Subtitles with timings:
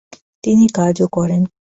[0.43, 1.41] তিনি কাজও করেন।